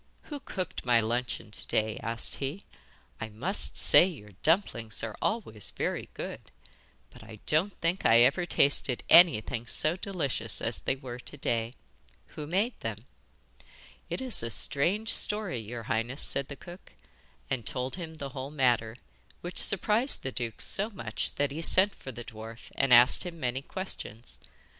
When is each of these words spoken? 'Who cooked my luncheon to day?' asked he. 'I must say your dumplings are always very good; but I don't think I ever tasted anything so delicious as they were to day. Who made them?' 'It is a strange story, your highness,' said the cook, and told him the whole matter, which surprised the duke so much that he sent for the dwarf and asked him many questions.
'Who 0.23 0.39
cooked 0.39 0.83
my 0.83 0.99
luncheon 0.99 1.51
to 1.51 1.67
day?' 1.67 1.99
asked 2.01 2.37
he. 2.37 2.65
'I 3.19 3.29
must 3.29 3.77
say 3.77 4.03
your 4.07 4.31
dumplings 4.41 5.03
are 5.03 5.15
always 5.21 5.69
very 5.69 6.09
good; 6.15 6.49
but 7.11 7.21
I 7.23 7.37
don't 7.45 7.79
think 7.81 8.03
I 8.03 8.21
ever 8.21 8.47
tasted 8.47 9.03
anything 9.09 9.67
so 9.67 9.95
delicious 9.95 10.59
as 10.59 10.79
they 10.79 10.95
were 10.95 11.19
to 11.19 11.37
day. 11.37 11.75
Who 12.29 12.47
made 12.47 12.79
them?' 12.79 13.05
'It 14.09 14.21
is 14.21 14.41
a 14.41 14.49
strange 14.49 15.09
story, 15.09 15.59
your 15.59 15.83
highness,' 15.83 16.23
said 16.23 16.47
the 16.47 16.55
cook, 16.55 16.93
and 17.47 17.63
told 17.63 17.95
him 17.97 18.15
the 18.15 18.29
whole 18.29 18.49
matter, 18.49 18.95
which 19.41 19.59
surprised 19.59 20.23
the 20.23 20.31
duke 20.31 20.61
so 20.61 20.89
much 20.89 21.35
that 21.35 21.51
he 21.51 21.61
sent 21.61 21.93
for 21.93 22.11
the 22.11 22.23
dwarf 22.23 22.71
and 22.73 22.91
asked 22.91 23.23
him 23.23 23.39
many 23.39 23.61
questions. 23.61 24.39